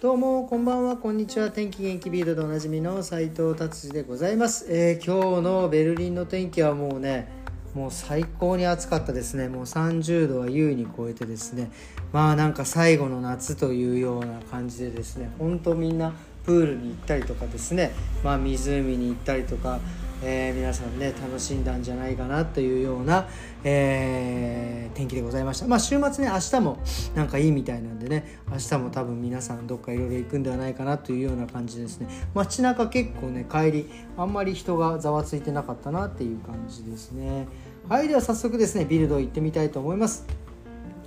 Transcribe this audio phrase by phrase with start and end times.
[0.00, 1.50] どうもこんばんはこんにちは。
[1.50, 7.26] 天気元気ビールでおなじみの斉藤達治でございます、えー、今日のベルリンの天気はもうね
[7.74, 9.48] もう最高に暑かったですね。
[9.48, 11.72] もう30度は優に超えてですね。
[12.12, 16.12] まあなんか最後の夏というような感じでですね本当みんな
[16.44, 17.90] プールに行ったりとかですね。
[18.22, 19.80] まあ湖に行ったりとか
[20.22, 23.28] えー、皆さんね楽しんだんじゃないかなというような、
[23.64, 25.66] えー、天気でございました。
[25.66, 26.78] まあ週末ね明日も
[27.14, 32.08] なんかいいみたいなんでね明日も多分皆さんどっかいろいろ行くんではないかなというような感じですね。
[32.34, 37.46] 街中結構ね帰りあんまり人がざわついてなかったなっていう感じですね。
[37.88, 40.26] はいでは早速ですねビルド行ってみたいと思います。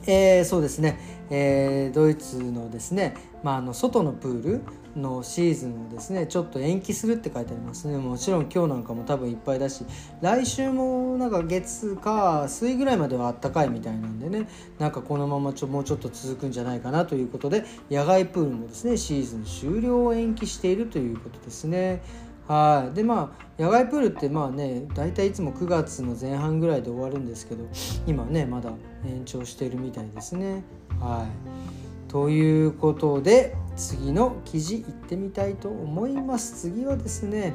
[0.07, 4.61] えー、そうですね、えー、ドイツのですね、まあ、あの外のプール
[4.95, 9.85] のシーズンをですねちょっと延期するって書いてありますねもちろん今日なんかも多分いっぱいだし
[10.21, 14.47] 来週もなんか月か水ぐらいまではあったかいみたいなんでね
[14.79, 22.01] なんかこのままちょもうちょっと続くんじゃないかなということで野外プールもですねシーズン終了を延期しているということですね。
[22.47, 27.63] はいでまあ野外プールってまあね大体いつも9月の前半ぐらいで終わるんですけど
[28.07, 28.71] 今ねまだ
[29.05, 30.63] 延長してるみたいですね。
[30.99, 33.55] はいということで
[33.89, 36.69] 次の記事いってみたいと思います。
[36.69, 37.53] 次はですね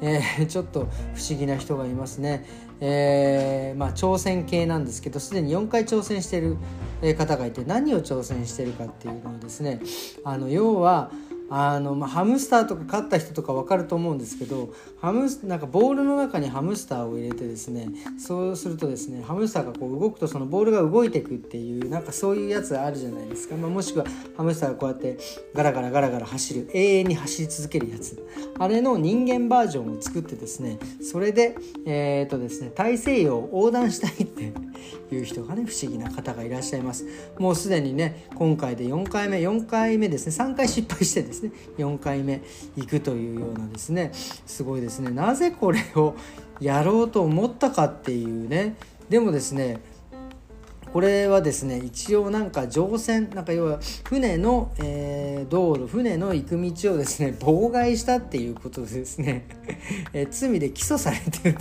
[0.00, 2.44] えー、ちょっと不思議な人がいますね、
[2.80, 6.56] えー、まあ、挑戦系なんですけどすでに4回挑戦してる
[7.16, 9.80] 方がいて何を挑戦してるかっていうのはですね
[10.24, 11.12] あの要は
[11.54, 14.72] あの、まあ、ハムスターとか飼った人とか分かると思うんですけど
[15.02, 25.18] ハムなんかボールの中にハムスターを入れてですねそうするとですねハムスターがこう動くとそのボールが動いていくっていうなんかそういうやつあるじゃないですか、まあ、もしくはハムスターがこうやって
[25.54, 28.26] ガラガラガラガラ走る永遠に走り続けるやつ。
[28.58, 34.52] あれの人間バージョンを作ってですねそれでえー、っとですね大西洋を横断したいって
[35.14, 37.04] いう人がね不思議な方がいらっしゃいます。
[37.38, 42.42] もうすでにね今回で4回目4回目ですね3回失敗してですねで4回目
[42.76, 44.12] 行くというようなですね。
[44.46, 45.10] すごいですね。
[45.10, 46.14] なぜこれを
[46.60, 48.76] やろうと思ったかっていうね。
[49.08, 49.80] でもですね
[50.92, 59.46] これはですね一応なんか乗船なんか要は船の、えー、道路船の行く道をですね妨害したっていうことでですね、
[60.12, 61.58] えー、罪で起訴されてる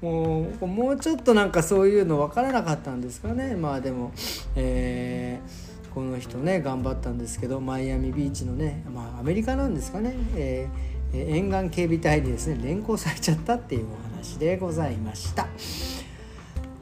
[0.00, 3.54] もうもうちょっとなんかそういうの分からなかったんですかね。
[3.54, 4.12] まあでも、
[4.54, 5.65] えー、
[5.96, 15.48] この人ね頑張ったんですけどマイアミビーチのねまあアメリカなんですかね、えー、沿岸警備隊にですね連行されちゃったっていうお話でございました。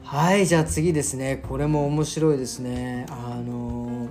[0.03, 1.41] はいじゃあ次ですね。
[1.47, 3.05] これも面白いですね。
[3.09, 4.07] あの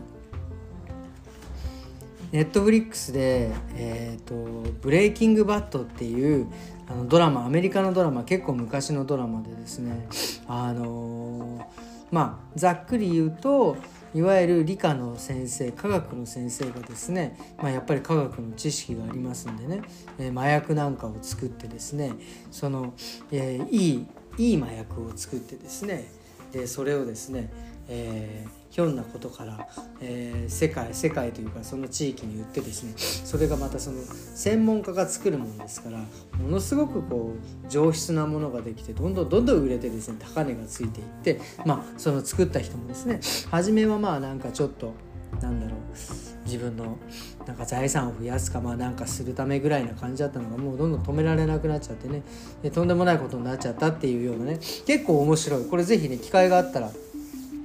[2.33, 4.35] ネットフリックスで、えーと
[4.81, 6.47] 「ブレイキングバット」っていう
[6.89, 10.09] あのドラマアメリカのドラマ結構昔のドラマでですね
[10.49, 11.61] あの、
[12.11, 13.77] まあざっくり言うと
[14.15, 19.83] いわゆる理科の先生科学の先生がですね、まあ、やっぱり科学の知識がありますんでね、
[20.19, 22.13] えー、麻薬なんかを作ってですね
[22.51, 22.95] その、
[23.33, 26.07] えー、いいいい麻薬を作ってですね
[26.53, 27.53] でそれをですね
[27.89, 29.69] えー、ひょんなことから、
[30.01, 35.99] えー、世界世界というかその地域に売ってですねそれがまたその専門家が作るものですから
[36.39, 37.35] ものすごくこ
[37.65, 44.95] う上質なものができてどんどんどんどん売れてですね高値がついていってまあその作った人もですね初めはまあなんかちょっと
[45.41, 45.81] なんだろう
[46.45, 46.99] 自分の
[47.47, 52.23] なんか財産を増やすかまあなんかするためぐらいな感じだったのがもうどんどん止められなくなっちゃってね
[52.71, 55.65] とんでもないことになっちゃったっていうようなね結構面白い。
[55.67, 56.91] これ是非ね機会があったら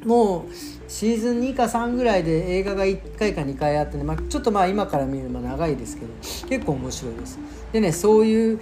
[0.05, 0.53] もう
[0.87, 6.13] シーズン2か3ぐらいで映画が1回か2回あってね、まあ、ちょっとまあ今から見るの長いですけど
[6.47, 7.39] 結構面白いです。
[7.71, 8.59] でねそういう、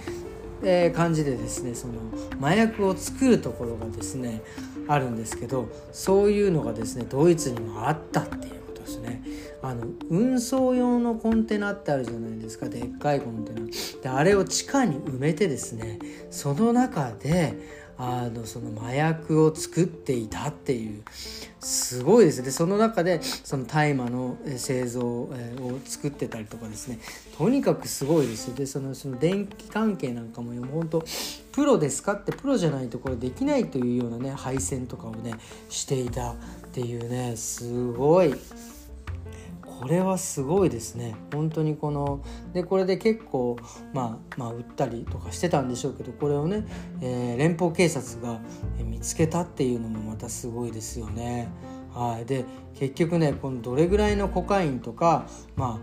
[0.62, 1.94] えー、感じでですねその
[2.40, 4.42] 麻薬を作るところがですね
[4.88, 9.22] あるんですけどそういうのがですねドイツにもあったっていうことですね。
[9.60, 12.68] あの運送用のコンテナってあるじゃないですか。
[12.68, 13.66] でっかいコンテナ。
[14.02, 15.98] であれを地下に埋めてですね
[16.30, 17.54] その中で
[17.98, 21.02] あのその麻薬を作っていたっていう
[21.58, 22.52] すごいですね。
[22.52, 25.30] その中でその大麻の製造を
[25.84, 27.00] 作ってたりとかですね。
[27.36, 31.04] とにかくすごいですでそのその電気関係なんかも本当
[31.52, 35.34] プロですかってプロじゃないところできないというようなね配線とかをね
[35.68, 36.34] していたっ
[36.72, 38.32] ていうねすごい
[39.78, 42.20] これはすごいですね本当にこの
[42.52, 43.56] でこれで結構
[43.94, 46.64] まあまあ売ったりとかしてたんでしょうけどこれをね、
[47.00, 48.40] えー、連邦警察が
[48.78, 51.48] 見つけたっていうのもまたすごいですよね。
[51.94, 52.44] はい、で
[52.74, 55.26] 結局ねこのどれぐらいのコカインとか
[55.56, 55.80] ま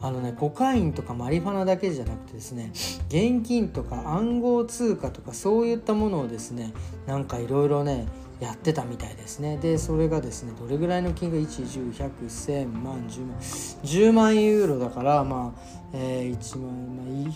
[0.00, 2.70] ああのねコカインとかマリファナだけじゃなくてですね
[3.08, 6.72] 現金とか暗号通貨とかそういったものをですね
[7.06, 8.06] なんかいろいろね
[8.40, 9.56] やってたみたいですね。
[9.58, 13.38] でそれがですねどれぐらいの金額？1101001000万10万。
[13.38, 15.60] 10万ユーロだからまあ、
[15.94, 17.34] えー、1万まあいい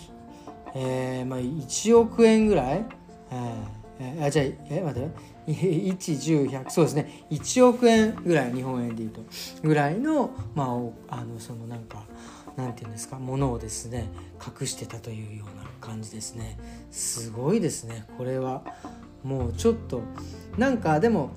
[0.73, 2.85] えー、まあ1億円ぐらい、
[3.99, 5.31] えー、あじゃあえ待って。
[5.51, 7.25] 11010そうですね。
[7.31, 9.21] 1億円ぐらい日本円でいうと。
[9.63, 10.65] ぐらいのま
[11.09, 12.03] ああのそのなんか
[12.55, 13.17] なんていうんですか？
[13.17, 14.07] ものをですね
[14.61, 16.59] 隠してたというような感じですね。
[16.91, 18.05] すごいですね。
[18.17, 18.63] これは。
[19.23, 20.01] もうちょっと
[20.57, 21.31] なんかでも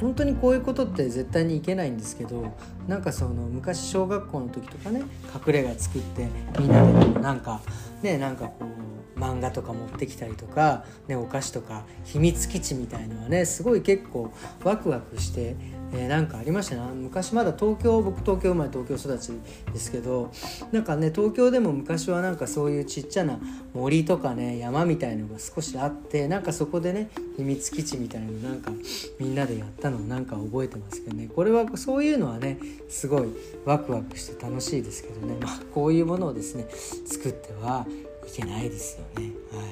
[0.00, 2.56] 本当にこういうことって絶対にいけないんですけど
[2.86, 5.02] なんかその昔小学校の時とかね
[5.46, 6.28] 隠れ家作って
[6.58, 7.60] みんなでなんか
[8.02, 8.77] ねなんかこう
[9.18, 14.32] 漫画とか持ってきたりとか、ね、お菓子とか秘密基地みたいのはねすごい結構
[14.64, 15.56] ワクワクして
[15.92, 16.82] えー、なんかありましたね。
[16.94, 19.32] 昔まだ東京僕東京生まれ東京育ち
[19.72, 20.30] ですけど
[20.70, 23.38] なんかね東京でも昔はなんかそういうちっちゃな
[23.72, 28.70] 森とかね山みたいのが少しあってなんかそこでね秘密基地みたいのなんか
[29.18, 31.28] みんなでやったのをなんか覚えてますけどね。
[31.34, 33.28] これはそういうのはねすごい
[33.64, 35.38] ワクワクして楽しいですけどね。
[35.40, 36.66] まあこういうものをですね
[37.06, 37.86] 作っては
[38.28, 39.32] いけないですよね。
[39.52, 39.62] は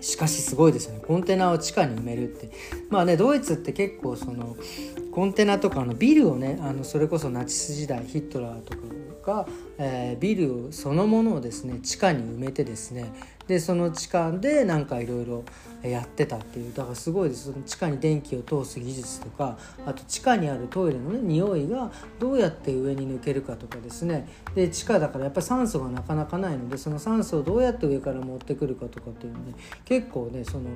[0.00, 0.02] い。
[0.02, 1.00] しかしすごいですよね。
[1.06, 2.50] コンテナを地下に埋めるって。
[2.90, 4.56] まあねドイツって結構その
[5.12, 8.80] コンテナとかのビルをねあのそれこそナチス時代ヒットラーとか
[9.28, 9.46] が、
[9.76, 13.12] えー、ビルそのものをですね地下に埋めてですね
[13.46, 15.44] でその地下でなんかいろいろ
[15.82, 17.52] やってたっていうだからすごいです。
[17.64, 24.28] 地下に電気を通す技術とかあと地下にあるトイレのね匂いがどうやって上に抜けるかとかですね。
[24.54, 29.54] で地下だからやっぱり酸素がなかなかないのでその酸素をどうやって上から持ってくるかとかっていうのね
[29.84, 30.70] 結構ねその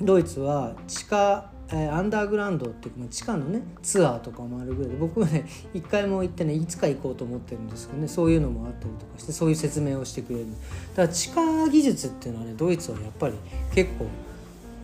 [0.00, 10.46] ドイツは地下え、アンダーグラウンドっていうか地下のねツアーとかもあるぐらいで僕はね 一回も行ってねいつか行こうと思ってるんですけどねそういうのもあったりとかしてそういう説明をしてくれる。
[10.94, 13.34] だから地下技術っていうのはねドイツはやっぱり
[13.74, 14.06] 結構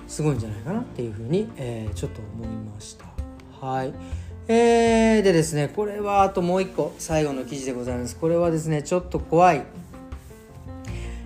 [0.07, 3.05] すごいんじゃないかなっていうふうに、えー、ちょっと思いました。
[3.67, 3.93] はい。
[4.51, 8.17] えー、でですねこれはあともう一個最後の記事でございます。
[8.17, 9.63] これはですねちょっと怖い。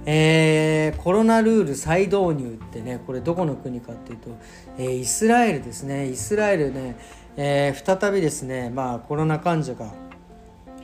[0.05, 4.31] えー、コロナルール再導入ってねこれどこの国かっていうと、
[4.79, 6.97] えー、イスラエルですねイスラエルね、
[7.37, 9.93] えー、再びですね、まあ、コロナ患者が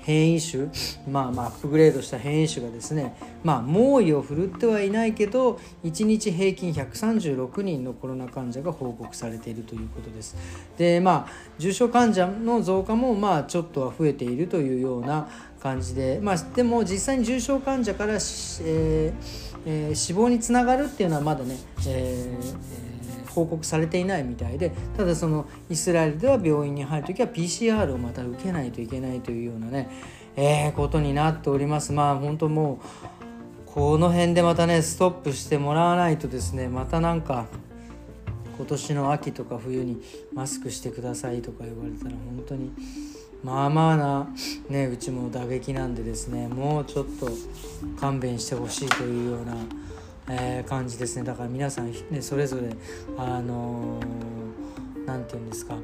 [0.09, 0.69] 変異種、
[1.07, 10.35] まあまあアップグレードした変異種がですね、まあ、猛威を振るってはいないけど1日平均136人のコロナ患者が報告されているということです。
[10.79, 15.29] でまあ重症患者の増加もまあちょっとは増えているというような
[15.61, 19.13] 感じで、まあ、でも実際に重症患者から、えー
[19.67, 21.57] えー、死亡につながるっていうのはまだね、
[21.87, 29.89] えー、報告されていないみたいでただそのイスラエルでは病院に入る時は PCR をまた受けないといけないというようなね、
[30.37, 32.81] えー、ことになっておりますまあ本当も
[33.67, 37.47] うこの辺でまたねストップしてもらわないとですねまたなんか
[38.57, 40.03] 今年の秋とか冬に
[40.33, 42.73] マスクしてくださいとか言われたら本当に。
[43.43, 44.29] まあまあな、
[44.69, 47.29] ね、うちも打撃なんでですねもうちょっと
[48.01, 49.57] 勘弁してほしいというような、
[50.31, 52.75] えー、感じですねだから皆さん、ね、それぞれ
[53.17, 54.01] あの
[55.07, 55.77] 何、ー、て言うんですか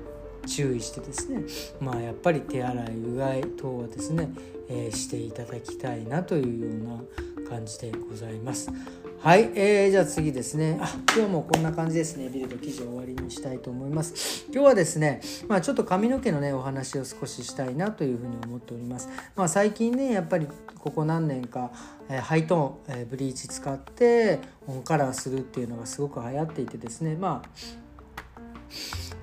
[0.46, 1.42] 注意してですね
[1.80, 4.30] まあやっぱり手洗いうがい等はですね、
[4.68, 7.04] えー、していただきたいなというよ
[7.38, 8.70] うな感じでございます。
[9.24, 10.78] はい、えー、じゃあ次ですね。
[10.82, 10.86] あ、
[11.16, 12.28] 今日もこんな感じですね。
[12.28, 14.44] ビルド記事を終わりにしたいと思います。
[14.52, 19.08] 今日はですね、まあちょっと髪の毛のね、お話を少ししたいなというふうに思っております。
[19.34, 20.46] まあ最近ね、やっぱり
[20.78, 21.70] ここ何年か、
[22.10, 27.48] えー、ハイトーン、えー、ブリーチ使ってオンカラーするっていうのがすごく流行っていてですね、まあ、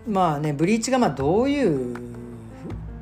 [0.08, 2.11] まあね、ブリーチがまあどういう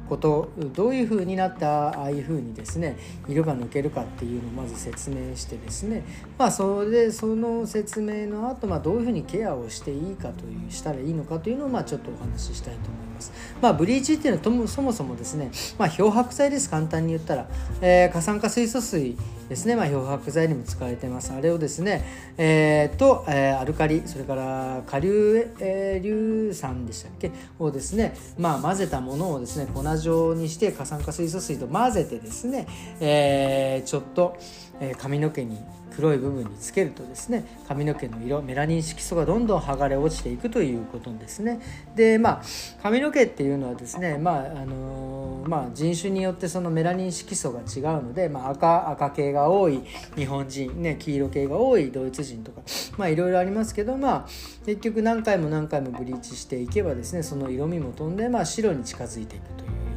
[0.10, 2.98] ことどういう風になったああいう風にですね
[3.28, 6.04] 色が抜けるかっていうのをまず説明してですね
[6.38, 13.32] まあそれでその説明の後、まあどういう風にケアをしていいかというしたらいいのかというのをまあちょっとお話ししたいと思います。
[13.62, 16.70] まあブリーチっていうのはともそもそもですね、まあ、漂白剤です。
[16.70, 17.48] 簡単に言ったら、
[17.82, 19.18] えー、過酸化水素水
[19.50, 21.34] ですね、まあ、漂白剤にも使われてます。
[21.34, 22.06] あれをですね、
[22.38, 27.32] えー、と、えー、アルカリそれから下硫、えー、硫酸でしたっけ？
[27.60, 32.68] をですね、まあ、混ぜたものをですね粉状にして過酸化水素水と混ぜてですね、
[33.00, 34.38] えー、ちょっと、
[34.80, 35.58] えー、髪の毛に
[36.00, 41.60] 黒い部分につけるとですね髪の毛の色メラニン色素がどんどん剥がれ落ちていくということですね。
[41.96, 42.42] でまあ
[42.82, 49.82] 髪の毛っていうのはですねまああのー、まあ、人種によってそのメラニン色素が違うので、まあ、赤赤系が多い
[50.16, 52.62] 日本人、ね、黄色系が多いドイツ人とか
[52.98, 54.26] まあいろいろありますけどまあ
[54.66, 59.89] 結局何回も何回もブリーチしていけばですねその色味も飛んで、まあ、白に近づいていくという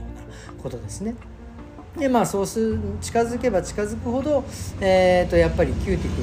[0.62, 1.14] ことですね。
[1.99, 4.45] でまあそうする近づけば近づくほど、
[4.81, 6.23] えー、とやっぱりキューティク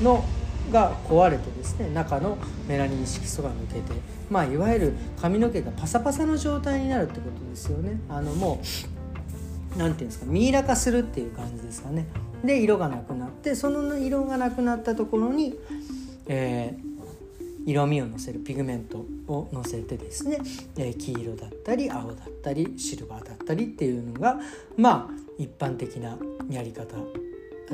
[0.00, 0.24] ルの、
[0.70, 3.80] が壊れてですね中のメラニン色素が抜けて、
[4.30, 8.00] まあ、いわゆる髪の毛がパサパサの状態になるってことですよね。
[8.08, 8.60] あのも
[9.74, 12.06] うなんていうんですかミイラ化するっていう感じですかね。
[12.44, 15.58] で色がなくなってその色がなくなったところに、
[16.26, 16.85] えー、
[17.66, 20.38] 色味をのせるピグメントをのせてですね、
[20.78, 24.38] えー、黄色だったり青だったりシルバーだったりっていうのが
[24.76, 26.16] まあ一般的な
[26.48, 26.96] やり方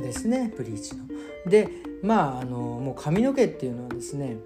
[0.01, 1.05] ですねブリーチの。
[1.47, 1.69] で
[2.03, 4.39] まああのもう髪の毛っていうのはですね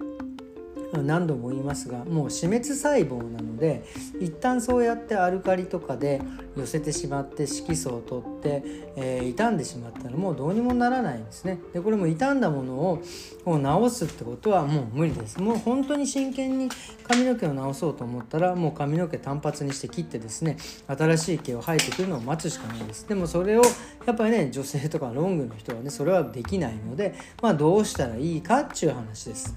[1.03, 3.85] 何度も言いますがもう死滅細胞なので
[4.21, 6.21] 一旦そうやってアルカリとかで
[6.57, 8.63] 寄せてしまって色素を取って、
[8.97, 11.59] えー、傷んでしまったらもうどうにもならないんですね。
[11.73, 13.03] でこれも傷んだものを
[13.45, 15.41] 治すってことはもう無理です。
[15.41, 16.69] もう本当に真剣に
[17.07, 23.07] 髪の毛を治そうと思ったらもう髪の毛単発にして切ってですね新しい毛を生えてくるのを待つしかないです。
[23.09, 23.63] でもそれを
[24.07, 29.57] やっぱりね女性とかロングの人はねそれはできないのでまあどうしたらいいかっていう話です。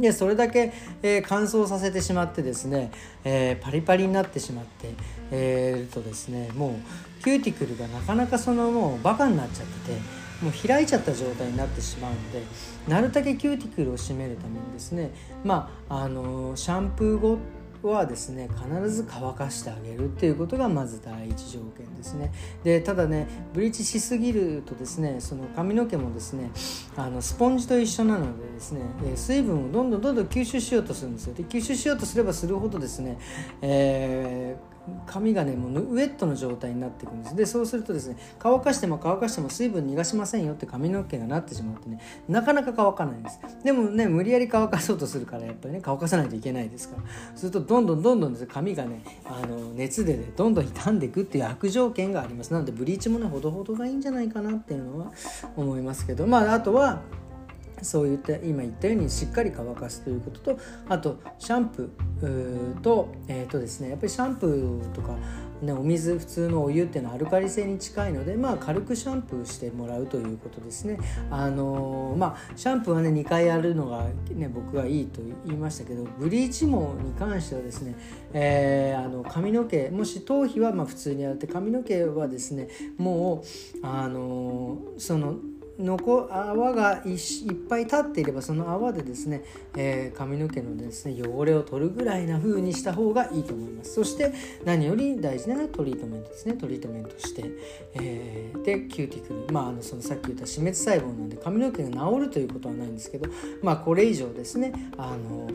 [0.00, 2.90] でそれだけ、えー、乾燥させてしまってですね、
[3.24, 4.94] えー、パリパリになってしまって、
[5.30, 6.80] えー、とですねも
[7.20, 9.98] うキューティクルがなかなかそのもうバカになっちゃってて
[10.42, 12.42] もう開いちゃった状態になってしまうので
[12.88, 15.10] なるだけキューティクルを締めるためにですね
[15.44, 17.38] まああのシャンプー後
[17.82, 22.32] はですね必ず乾かしてあげるっていうことがまず第一条件ですね。
[22.62, 26.50] でただねブリーチしすぎるとですねその髪の毛もですね
[26.96, 28.82] あのスポンジと一緒なのでですね
[29.16, 31.34] 水分をどんどんどんどん吸収しようとするんですよ。
[31.34, 33.18] で吸収しようとすればするほどですね、
[33.62, 34.69] えー
[35.06, 37.36] 髪がねもうウェットの状態になっていくんです。
[37.36, 43.40] でそうするとですね乾かしても乾かしても水分逃がしませんよって髪の毛がなってしまってねなかなか乾かないんです。
[43.62, 47.02] でもね無理やり乾かそうとするからやっぱりね乾かさないといけないですから。
[47.36, 52.52] するとどんどんどんどんです、ね、髪がねあの熱で、ね、どんどん傷んでいくっていう悪条件があります。
[52.52, 55.12] なのでブリーチもねほどほどがいいんじゃないかなっていうのは
[55.56, 56.26] 思いますけど。
[56.26, 57.02] まああとは
[57.82, 60.58] そういった今言ったようにしっかり乾かすということと
[60.88, 65.16] あとシャンプーと,、えーとですね、やっぱりシャンプーとか、
[65.62, 70.98] ね、お水普通のお湯っていうのはアルカリ性に近いので、まあ、軽くシャンプーしてもらうということですね。
[71.30, 76.72] あのー、まあ、シャンプーはね2回やるのが、ね、僕はいいと言いましたけどブリーチ毛
[77.02, 77.94] に関してはですね、
[78.32, 83.42] えー、あの髪の毛もし頭皮はま普通にやって髪の毛はですねも
[83.82, 85.36] うあのー、その
[85.80, 89.42] 残泡がいっぱい立っていればその泡でですね、
[89.76, 93.94] えー、髪の毛のですね汚れを取るぐらいな風にした方がいいと思います。
[93.94, 94.32] そして
[94.64, 96.54] 何より大事なのはトリートメントですね。
[96.54, 97.44] トリートメントして、
[97.94, 99.52] えー、でキューティクル。
[99.52, 103.30] まああのそのさっき言った死滅細胞なんで髪の毛が治るということはないんですけど
[103.62, 105.48] まあこれ以上ですねあの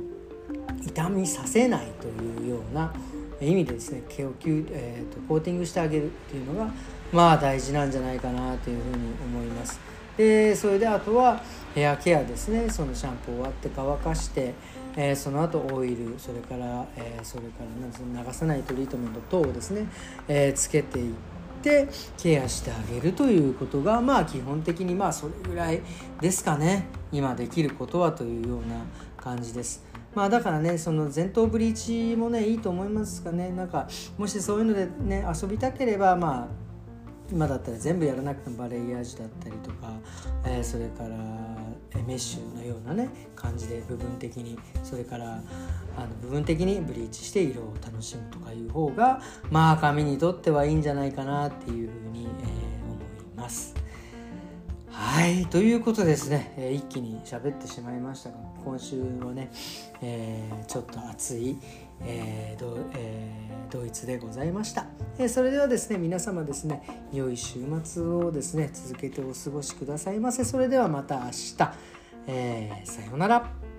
[0.86, 2.94] 痛みさせないというような
[3.42, 6.72] 意味でですね毛をキュ、えーとコーティングしてあげるっていうのが
[7.12, 9.95] まあ大事なんじゃないかなというふうに思います。
[10.18, 11.42] でそれであとは
[11.74, 12.70] ヘアケアですね。
[12.70, 14.54] そのシャンプー終わって乾かして、
[14.96, 17.64] えー、その後オイルそれから、えー、それか
[18.16, 19.88] ら流さないトリートメント等をですね、
[20.28, 21.14] えー、つけていっ
[21.62, 25.82] てケアしてあげるということがまあ基本的にまあそれぐらい
[26.22, 26.88] ですかね。
[27.12, 28.86] 今できることはというような
[29.18, 29.84] 感じです。
[30.14, 31.74] まあだからねその前頭ブリー
[32.14, 33.52] チもねいいと思いますかね。
[33.52, 36.65] なんかもしそういうのでね遊びたければまあ
[37.32, 39.92] 今だったら全部やらなくてもバレエアージュだったりとか、
[40.46, 41.10] えー、それから
[42.06, 45.42] メッシュのようなね感じで部分的にそれから
[45.98, 52.28] あの部分的にブリーチして色を楽しむとかいう方がまあ髪にとってはいいんじゃないかなっていうふうに、えー、
[52.92, 53.76] 思います。
[54.98, 59.52] はいということですね、えー、一気に喋ってしまいましたが今週はね、
[60.02, 61.58] えー、ちょっと暑い、
[62.02, 64.86] えーえー、ドイツでございました、
[65.18, 70.44] えー、それではですね皆様ですね良い週末をですね続けてお過ごしくださいませ。
[70.44, 71.56] それではまた明日、
[72.28, 73.75] えー、さようなら。